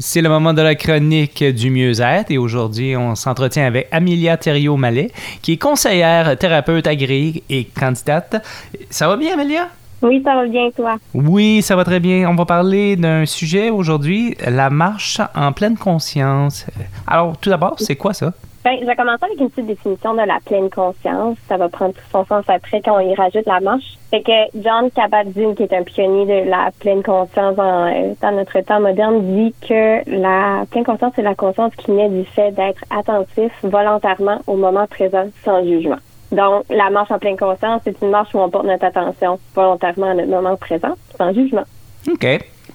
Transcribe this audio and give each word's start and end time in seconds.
C'est 0.00 0.22
le 0.22 0.28
moment 0.28 0.52
de 0.52 0.60
la 0.60 0.74
chronique 0.74 1.44
du 1.44 1.70
mieux-être 1.70 2.32
et 2.32 2.36
aujourd'hui, 2.36 2.96
on 2.96 3.14
s'entretient 3.14 3.64
avec 3.64 3.86
Amelia 3.92 4.36
Thériault-Mallet, 4.36 5.12
qui 5.40 5.52
est 5.52 5.56
conseillère, 5.56 6.36
thérapeute 6.36 6.88
agréée 6.88 7.44
et 7.48 7.62
candidate. 7.66 8.44
Ça 8.90 9.06
va 9.06 9.16
bien, 9.16 9.34
Amelia? 9.34 9.68
Oui, 10.02 10.20
ça 10.24 10.34
va 10.34 10.48
bien, 10.48 10.68
toi. 10.74 10.96
Oui, 11.14 11.62
ça 11.62 11.76
va 11.76 11.84
très 11.84 12.00
bien. 12.00 12.28
On 12.28 12.34
va 12.34 12.44
parler 12.44 12.96
d'un 12.96 13.24
sujet 13.24 13.70
aujourd'hui, 13.70 14.36
la 14.44 14.68
marche 14.68 15.20
en 15.32 15.52
pleine 15.52 15.76
conscience. 15.76 16.66
Alors, 17.06 17.36
tout 17.36 17.50
d'abord, 17.50 17.76
c'est 17.78 17.94
quoi 17.94 18.14
ça? 18.14 18.32
Ben, 18.64 18.78
je 18.80 18.86
vais 18.86 18.96
commencer 18.96 19.24
avec 19.24 19.38
une 19.38 19.50
petite 19.50 19.66
définition 19.66 20.14
de 20.14 20.22
la 20.22 20.38
pleine 20.42 20.70
conscience. 20.70 21.36
Ça 21.48 21.58
va 21.58 21.68
prendre 21.68 21.92
tout 21.92 22.00
son 22.10 22.24
sens 22.24 22.44
après 22.48 22.80
quand 22.82 22.96
on 22.96 23.00
y 23.00 23.14
rajoute 23.14 23.44
la 23.44 23.60
marche. 23.60 23.98
Fait 24.10 24.22
que 24.22 24.58
John 24.58 24.90
Kabat-Zinn, 24.90 25.54
qui 25.54 25.64
est 25.64 25.72
un 25.74 25.82
pionnier 25.82 26.24
de 26.24 26.48
la 26.48 26.70
pleine 26.80 27.02
conscience 27.02 27.56
dans, 27.56 27.86
euh, 27.86 28.14
dans, 28.22 28.32
notre 28.32 28.58
temps 28.60 28.80
moderne, 28.80 29.20
dit 29.36 29.54
que 29.68 30.08
la 30.10 30.64
pleine 30.70 30.84
conscience, 30.84 31.12
c'est 31.14 31.22
la 31.22 31.34
conscience 31.34 31.74
qui 31.76 31.90
naît 31.90 32.08
du 32.08 32.24
fait 32.24 32.52
d'être 32.52 32.82
attentif 32.88 33.52
volontairement 33.62 34.40
au 34.46 34.56
moment 34.56 34.86
présent 34.86 35.28
sans 35.44 35.62
jugement. 35.62 35.98
Donc, 36.32 36.64
la 36.70 36.88
marche 36.88 37.10
en 37.10 37.18
pleine 37.18 37.36
conscience, 37.36 37.82
c'est 37.84 38.00
une 38.00 38.10
marche 38.10 38.34
où 38.34 38.38
on 38.38 38.48
porte 38.48 38.64
notre 38.64 38.86
attention 38.86 39.38
volontairement 39.54 40.12
à 40.12 40.14
notre 40.14 40.30
moment 40.30 40.56
présent 40.56 40.94
sans 41.18 41.34
jugement. 41.34 41.64
OK. 42.10 42.26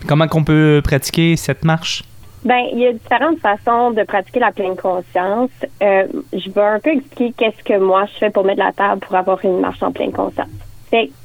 Comment 0.07 0.27
qu'on 0.27 0.43
peut 0.43 0.81
pratiquer 0.83 1.35
cette 1.35 1.65
marche? 1.65 2.03
Ben, 2.45 2.65
il 2.71 2.79
y 2.79 2.87
a 2.87 2.93
différentes 2.93 3.39
façons 3.39 3.91
de 3.91 4.03
pratiquer 4.03 4.39
la 4.39 4.51
pleine 4.51 4.75
conscience. 4.75 5.51
Euh, 5.83 6.07
je 6.31 6.49
vais 6.49 6.61
un 6.61 6.79
peu 6.79 6.91
expliquer 6.91 7.33
qu'est-ce 7.37 7.63
que 7.63 7.77
moi 7.77 8.05
je 8.05 8.17
fais 8.17 8.29
pour 8.29 8.45
mettre 8.45 8.59
la 8.59 8.71
table 8.71 9.01
pour 9.01 9.15
avoir 9.15 9.43
une 9.43 9.59
marche 9.59 9.83
en 9.83 9.91
pleine 9.91 10.13
conscience. 10.13 10.47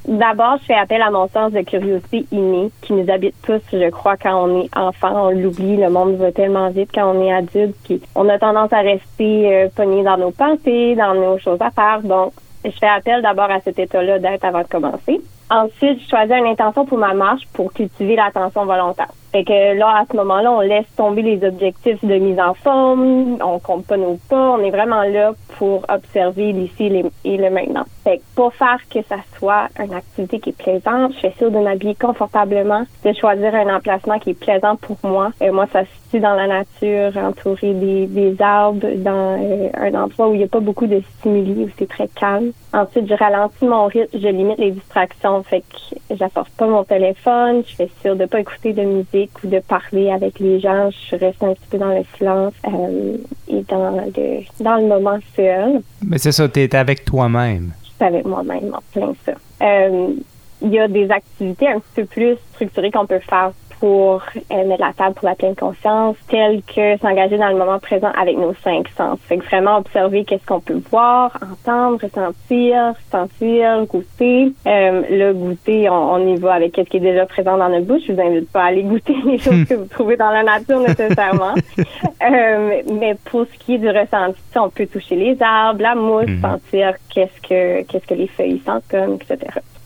D'abord, 0.07 0.57
je 0.61 0.65
fais 0.65 0.75
appel 0.75 1.01
à 1.01 1.09
mon 1.09 1.27
sens 1.27 1.51
de 1.51 1.61
curiosité 1.61 2.25
innée 2.31 2.69
qui 2.81 2.93
nous 2.93 3.09
habite 3.11 3.35
tous, 3.43 3.61
je 3.73 3.89
crois, 3.89 4.15
quand 4.15 4.47
on 4.47 4.61
est 4.61 4.77
enfant. 4.77 5.27
On 5.27 5.29
l'oublie, 5.31 5.77
le 5.77 5.89
monde 5.89 6.15
va 6.17 6.31
tellement 6.31 6.69
vite 6.69 6.91
quand 6.93 7.15
on 7.15 7.21
est 7.23 7.33
adulte. 7.33 7.75
Puis 7.83 8.01
on 8.15 8.29
a 8.29 8.37
tendance 8.37 8.71
à 8.71 8.81
rester 8.81 9.55
euh, 9.55 9.67
pogné 9.75 10.03
dans 10.03 10.17
nos 10.17 10.31
pensées, 10.31 10.95
dans 10.95 11.15
nos 11.15 11.39
choses 11.39 11.61
à 11.61 11.71
faire. 11.71 12.01
Donc, 12.03 12.33
je 12.63 12.71
fais 12.71 12.87
appel 12.87 13.21
d'abord 13.23 13.49
à 13.49 13.59
cet 13.61 13.79
état-là 13.79 14.19
d'être 14.19 14.45
avant 14.45 14.61
de 14.61 14.67
commencer. 14.67 15.21
Ensuite, 15.49 16.01
je 16.01 16.09
choisis 16.09 16.35
une 16.35 16.47
intention 16.47 16.85
pour 16.85 16.97
ma 16.97 17.13
marche 17.13 17.43
pour 17.53 17.73
cultiver 17.73 18.15
l'attention 18.15 18.65
volontaire. 18.65 19.11
Fait 19.35 19.43
que 19.43 19.77
là, 19.77 19.97
à 19.97 20.05
ce 20.09 20.15
moment-là, 20.15 20.49
on 20.49 20.61
laisse 20.61 20.85
tomber 20.95 21.21
les 21.21 21.45
objectifs 21.45 22.01
de 22.05 22.15
mise 22.15 22.39
en 22.39 22.53
forme, 22.53 23.37
on 23.43 23.59
compte 23.59 23.85
pas 23.85 23.97
nos 23.97 24.17
pas, 24.29 24.51
on 24.51 24.59
est 24.59 24.71
vraiment 24.71 25.03
là 25.03 25.33
pour 25.57 25.83
observer 25.89 26.53
l'ici 26.53 26.85
et 27.25 27.35
le 27.35 27.49
maintenant. 27.49 27.83
Fait 28.05 28.21
pour 28.35 28.53
faire 28.53 28.79
que 28.93 28.99
ça 29.07 29.17
soit 29.37 29.69
une 29.79 29.93
activité 29.93 30.39
qui 30.39 30.49
est 30.49 30.57
plaisante, 30.57 31.13
je 31.15 31.19
fais 31.19 31.33
sûr 31.37 31.49
de 31.49 31.57
m'habiller 31.57 31.95
confortablement, 31.95 32.85
de 33.03 33.13
choisir 33.13 33.55
un 33.55 33.75
emplacement 33.75 34.19
qui 34.19 34.31
est 34.31 34.39
plaisant 34.39 34.75
pour 34.75 34.97
moi. 35.03 35.31
Et 35.41 35.49
moi, 35.51 35.67
ça 35.71 35.85
se 35.85 35.89
situe 36.03 36.19
dans 36.19 36.35
la 36.35 36.47
nature, 36.47 37.17
entouré 37.17 37.73
des, 37.73 38.07
des 38.07 38.41
arbres, 38.41 38.87
dans 38.97 39.39
euh, 39.41 39.69
un 39.73 39.93
endroit 39.93 40.29
où 40.29 40.33
il 40.33 40.39
n'y 40.39 40.43
a 40.43 40.47
pas 40.47 40.59
beaucoup 40.59 40.85
de 40.85 41.01
stimuli, 41.17 41.63
où 41.63 41.69
c'est 41.79 41.87
très 41.87 42.09
calme. 42.09 42.51
Ensuite, 42.73 43.07
je 43.07 43.13
ralentis 43.13 43.65
mon 43.65 43.85
rythme, 43.85 44.19
je 44.19 44.27
limite 44.27 44.57
les 44.57 44.71
distractions, 44.71 45.41
fait 45.43 45.61
que 45.61 46.15
j'apporte 46.15 46.51
pas 46.51 46.67
mon 46.67 46.83
téléphone, 46.83 47.63
je 47.65 47.75
fais 47.75 47.89
sûr 48.01 48.17
de 48.17 48.25
pas 48.25 48.41
écouter 48.41 48.73
de 48.73 48.83
musique 48.83 49.31
ou 49.43 49.47
de 49.47 49.59
parler 49.59 50.11
avec 50.11 50.39
les 50.39 50.59
gens. 50.59 50.89
Je 51.09 51.15
reste 51.15 51.41
un 51.41 51.53
petit 51.53 51.67
peu 51.69 51.77
dans 51.77 51.93
le 51.93 52.03
silence 52.17 52.53
euh, 52.67 53.17
et 53.47 53.61
dans 53.69 53.91
le, 53.91 54.63
dans 54.63 54.75
le 54.75 54.87
moment 54.87 55.19
seul. 55.35 55.81
Mais 56.05 56.17
c'est 56.17 56.33
ça, 56.33 56.49
tu 56.49 56.59
es 56.59 56.75
avec 56.75 57.05
toi-même. 57.05 57.71
Avec 57.99 58.25
moi-même 58.25 58.73
en 58.73 58.81
plein 58.91 59.13
ça. 59.25 59.33
Euh, 59.61 60.13
il 60.61 60.69
y 60.69 60.79
a 60.79 60.87
des 60.87 61.09
activités 61.11 61.67
un 61.67 61.79
petit 61.79 62.01
peu 62.01 62.05
plus 62.05 62.35
structurées 62.53 62.91
qu'on 62.91 63.05
peut 63.05 63.19
faire 63.19 63.51
pour 63.85 64.23
euh, 64.51 64.67
mettre 64.67 64.81
la 64.81 64.93
table 64.93 65.13
pour 65.13 65.29
la 65.29 65.35
pleine 65.35 65.55
conscience, 65.55 66.15
telle 66.27 66.63
que 66.63 66.97
s'engager 66.97 67.37
dans 67.37 67.49
le 67.49 67.55
moment 67.55 67.77
présent 67.77 68.11
avec 68.19 68.35
nos 68.35 68.55
cinq 68.63 68.87
sens. 68.97 69.19
Fait 69.27 69.37
que 69.37 69.45
vraiment 69.45 69.77
observer 69.77 70.23
qu'est-ce 70.23 70.43
qu'on 70.43 70.59
peut 70.59 70.81
voir, 70.89 71.37
entendre, 71.39 71.99
ressentir, 72.01 72.95
sentir, 73.11 73.85
goûter. 73.85 74.53
Euh, 74.65 75.03
le 75.07 75.33
goûter, 75.33 75.87
on, 75.87 76.17
y 76.27 76.35
va 76.37 76.53
avec 76.53 76.73
ce 76.75 76.81
qui 76.81 76.97
est 76.97 76.99
déjà 76.99 77.27
présent 77.27 77.59
dans 77.59 77.69
notre 77.69 77.85
bouche. 77.85 78.01
Je 78.07 78.13
vous 78.13 78.19
invite 78.19 78.49
pas 78.51 78.63
à 78.63 78.65
aller 78.69 78.81
goûter 78.81 79.13
les 79.23 79.37
choses 79.37 79.65
que 79.65 79.75
vous 79.75 79.85
trouvez 79.85 80.17
dans 80.17 80.31
la 80.31 80.41
nature 80.41 80.79
nécessairement. 80.79 81.53
euh, 81.77 82.81
mais 82.91 83.15
pour 83.25 83.45
ce 83.45 83.63
qui 83.63 83.75
est 83.75 83.77
du 83.77 83.89
ressenti, 83.89 84.41
on 84.55 84.69
peut 84.71 84.87
toucher 84.87 85.15
les 85.15 85.37
arbres, 85.39 85.83
la 85.83 85.93
mousse, 85.93 86.25
mhm. 86.25 86.41
sentir 86.41 86.95
qu'est-ce 87.13 87.47
que 87.47 87.83
qu'est-ce 87.83 88.07
que 88.07 88.15
les 88.15 88.27
feuilles 88.29 88.63
sentent 88.65 88.87
comme, 88.89 89.19
etc. 89.21 89.37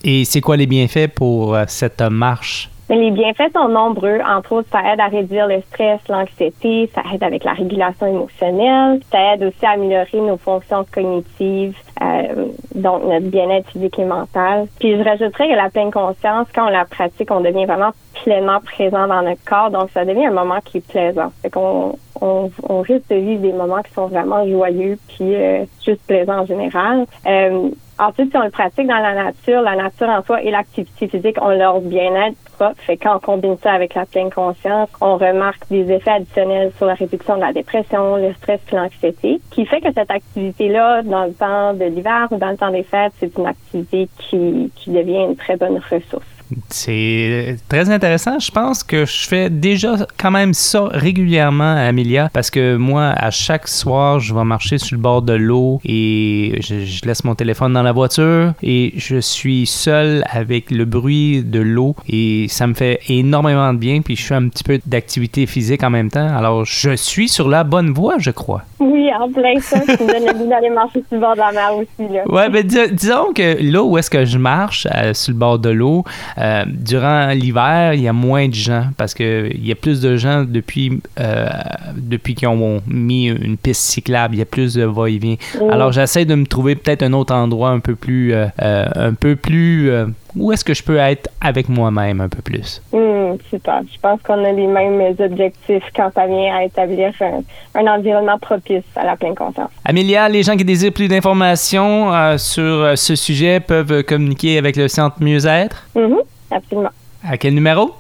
Et 0.06 0.24
c'est 0.24 0.40
quoi 0.40 0.56
les 0.56 0.68
bienfaits 0.68 1.14
pour 1.14 1.58
cette 1.68 2.00
marche? 2.00 2.70
Les 2.96 3.12
bienfaits 3.12 3.54
sont 3.54 3.68
nombreux. 3.68 4.20
Entre 4.28 4.54
autres, 4.54 4.70
ça 4.72 4.82
aide 4.92 5.00
à 5.00 5.08
réduire 5.08 5.48
le 5.48 5.62
stress, 5.62 6.00
l'anxiété, 6.10 6.90
ça 6.94 7.02
aide 7.14 7.24
avec 7.24 7.44
la 7.44 7.54
régulation 7.54 8.08
émotionnelle, 8.08 9.02
ça 9.12 9.34
aide 9.34 9.44
aussi 9.44 9.66
à 9.66 9.72
améliorer 9.72 10.22
nos 10.22 10.38
fonctions 10.38 10.86
cognitives, 10.92 11.78
euh, 12.02 12.48
donc 12.76 13.04
notre 13.06 13.28
bien-être 13.28 13.70
physique 13.70 14.00
et 14.00 14.06
mental. 14.06 14.68
Puis 14.80 14.98
je 14.98 15.04
rajouterais 15.04 15.50
que 15.50 15.56
la 15.56 15.70
pleine 15.70 15.92
conscience, 15.92 16.48
quand 16.54 16.68
on 16.68 16.70
la 16.70 16.86
pratique, 16.86 17.30
on 17.32 17.42
devient 17.42 17.66
vraiment 17.66 17.92
pleinement 18.24 18.60
présent 18.60 19.08
dans 19.08 19.22
notre 19.22 19.44
corps, 19.46 19.70
donc 19.70 19.90
ça 19.92 20.04
devient 20.04 20.26
un 20.26 20.32
moment 20.32 20.60
qui 20.64 20.78
est 20.78 20.88
plaisant. 20.88 21.32
Fait 21.42 21.50
qu'on 21.50 21.96
on, 22.22 22.52
on 22.64 22.82
risque 22.82 23.10
de 23.10 23.16
vivre 23.16 23.42
des 23.42 23.54
moments 23.54 23.82
qui 23.82 23.94
sont 23.94 24.08
vraiment 24.08 24.48
joyeux 24.48 24.98
puis 25.08 25.36
euh, 25.36 25.64
juste 25.86 26.02
plaisants 26.08 26.40
en 26.40 26.46
général. 26.46 27.06
Euh, 27.28 27.70
Ensuite, 28.00 28.32
si 28.32 28.38
on 28.38 28.44
le 28.44 28.50
pratique 28.50 28.88
dans 28.88 28.98
la 28.98 29.14
nature, 29.14 29.62
la 29.62 29.76
nature 29.76 30.08
en 30.08 30.24
soi 30.24 30.42
et 30.42 30.52
l'activité 30.52 31.10
physique 31.10 31.42
ont 31.42 31.50
leur 31.50 31.82
bien-être 31.82 32.38
propre. 32.54 32.80
Fait 32.80 32.96
quand 32.96 33.18
on 33.18 33.20
combine 33.20 33.58
ça 33.62 33.74
avec 33.74 33.94
la 33.94 34.06
pleine 34.06 34.32
conscience, 34.32 34.88
on 35.02 35.18
remarque 35.18 35.68
des 35.70 35.92
effets 35.92 36.12
additionnels 36.12 36.72
sur 36.78 36.86
la 36.86 36.94
réduction 36.94 37.36
de 37.36 37.42
la 37.42 37.52
dépression, 37.52 38.16
le 38.16 38.34
stress 38.36 38.62
et 38.72 38.76
l'anxiété, 38.78 39.42
qui 39.52 39.66
fait 39.66 39.82
que 39.82 39.92
cette 39.94 40.12
activité-là, 40.12 41.02
dans 41.04 41.26
le 41.26 41.34
temps 41.34 41.74
de 41.74 41.84
l'hiver 41.84 42.30
ou 42.32 42.38
dans 42.38 42.52
le 42.52 42.58
temps 42.58 42.72
des 42.72 42.84
fêtes, 42.84 43.12
c'est 43.20 43.38
une 43.38 43.48
activité 43.48 44.08
qui, 44.18 44.72
qui 44.78 44.92
devient 44.92 45.26
une 45.26 45.36
très 45.36 45.58
bonne 45.58 45.82
ressource. 45.92 46.39
C'est 46.70 47.58
très 47.68 47.90
intéressant. 47.90 48.40
Je 48.40 48.52
pense 48.52 48.84
que 48.84 49.06
je 49.06 49.28
fais 49.28 49.50
déjà 49.50 49.96
quand 50.18 50.32
même 50.32 50.54
ça 50.54 50.86
régulièrement 50.92 51.76
à 51.76 51.82
Amelia 51.82 52.30
parce 52.34 52.50
que 52.50 52.76
moi, 52.76 53.10
à 53.10 53.32
chaque 53.32 53.68
soir, 53.68 54.20
je 54.20 54.34
vais 54.34 54.44
marcher 54.44 54.78
sur 54.78 54.96
le 54.96 55.02
bord 55.02 55.22
de 55.22 55.34
l'eau 55.34 55.80
et 55.86 56.60
je, 56.62 57.06
laisse 57.06 57.24
mon 57.24 57.36
téléphone 57.36 57.74
dans 57.74 57.84
la 57.84 57.92
voiture 57.92 58.54
et 58.64 58.94
je 58.98 59.20
suis 59.20 59.66
seul 59.66 60.24
avec 60.30 60.72
le 60.72 60.86
bruit 60.86 61.44
de 61.44 61.60
l'eau 61.60 61.96
et 62.08 62.48
ça 62.50 62.68
me 62.68 62.74
fait 62.74 63.00
énormément 63.08 63.74
de 63.74 63.80
bien. 63.80 64.02
Puis 64.02 64.16
je 64.16 64.24
fais 64.24 64.36
un 64.36 64.48
petit 64.50 64.64
peu 64.64 64.80
d'activité 64.86 65.46
physique 65.46 65.84
en 65.84 65.90
même 65.90 66.10
temps. 66.10 66.36
Alors, 66.36 66.66
je 66.66 66.96
suis 66.96 67.30
sur 67.30 67.48
la 67.48 67.64
bonne 67.64 67.92
voie, 67.92 68.16
je 68.18 68.32
crois. 68.32 68.64
Oui, 68.80 69.10
en 69.14 69.30
plein 69.30 69.60
ça. 69.60 69.80
Tu 69.82 70.04
me 70.04 70.28
le 70.28 70.34
goût 70.38 70.48
d'aller 70.48 70.70
marcher 70.70 71.04
sur 71.08 71.16
le 71.16 71.20
bord 71.20 71.34
de 71.34 71.40
la 71.40 71.52
mer 71.52 71.76
aussi. 71.76 72.14
Là. 72.14 72.24
Ouais, 72.28 72.50
mais 72.50 72.64
disons 72.64 73.34
que 73.34 73.62
là 73.62 73.84
où 73.84 73.98
est-ce 73.98 74.10
que 74.10 74.24
je 74.26 74.38
marche, 74.38 74.88
euh, 74.96 75.14
sur 75.14 75.34
le 75.34 75.38
bord 75.38 75.60
de 75.60 75.70
l'eau, 75.70 76.04
euh, 76.38 76.64
durant 76.68 77.30
l'hiver, 77.30 77.94
il 77.94 78.02
y 78.02 78.08
a 78.08 78.14
moins 78.14 78.48
de 78.48 78.54
gens 78.54 78.86
parce 78.98 79.14
qu'il 79.14 79.66
y 79.66 79.72
a 79.72 79.76
plus 79.76 80.02
de 80.02 80.16
gens 80.16 80.46
depuis, 80.48 81.02
euh, 81.20 81.50
depuis 81.96 82.36
qu'ils 82.36 82.48
ont 82.48 82.82
mis 82.88 83.28
une 83.28 83.58
piste 83.58 83.82
cyclable. 83.82 84.36
Il 84.36 84.40
y 84.40 84.44
a 84.44 84.46
plus 84.46 84.76
de 84.76 84.84
va-et-vient. 84.84 85.36
Alors, 85.70 85.92
j'essaie 85.92 86.26
de 86.26 86.36
me 86.36 86.46
trouver 86.46 86.76
peut-être 86.76 87.04
un 87.04 87.14
autre 87.14 87.34
endroit 87.34 87.70
un 87.70 87.80
peu 87.80 87.96
plus, 87.96 88.34
un 88.34 89.14
peu 89.14 89.36
plus 89.36 89.92
où 90.36 90.52
est-ce 90.52 90.64
que 90.64 90.74
je 90.74 90.84
peux 90.84 90.98
être 90.98 91.30
avec 91.42 91.70
moi-même 91.70 92.22
un 92.22 92.30
peu 92.30 92.42
plus? 92.42 92.82
Mmh, 92.92 93.38
super. 93.50 93.82
Je 93.92 94.00
pense 94.00 94.22
qu'on 94.22 94.44
a 94.44 94.52
les 94.52 94.68
mêmes 94.68 95.16
objectifs 95.20 95.84
quand 95.96 96.12
ça 96.14 96.28
vient 96.28 96.56
à 96.56 96.64
établir 96.64 97.12
un, 97.22 97.88
environnement 97.88 98.38
propice 98.38 98.84
à 98.96 99.06
la 99.06 99.16
pleine 99.16 99.36
conscience. 99.36 99.70
Amélia, 99.86 100.30
les 100.30 100.44
gens 100.44 100.56
qui 100.56 100.66
désirent 100.66 100.94
plus 100.94 101.08
d'informations 101.08 102.14
euh, 102.14 102.38
sur 102.38 102.64
euh, 102.64 102.96
ce 102.96 103.16
sujet 103.16 103.60
peuvent 103.60 104.04
communiquer 104.04 104.58
avec 104.58 104.76
le 104.76 104.88
Centre 104.88 105.18
Mieux-être? 105.20 105.88
Mmh, 105.96 106.16
absolument. 106.52 106.92
À 107.28 107.38
quel 107.38 107.54
numéro? 107.54 107.92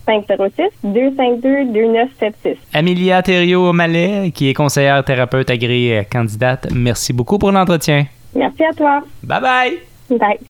506-252-2976. 0.85 2.55
Amélia 2.73 3.21
Thériault-Mallet, 3.21 4.31
qui 4.33 4.49
est 4.49 4.53
conseillère 4.53 5.03
thérapeute 5.03 5.49
agréée 5.49 6.05
candidate, 6.09 6.67
merci 6.73 7.11
beaucoup 7.11 7.37
pour 7.37 7.51
l'entretien. 7.51 8.05
Merci 8.33 8.63
à 8.63 8.73
toi. 8.73 9.01
Bye 9.23 9.41
bye. 9.41 9.79
Bye. 10.17 10.39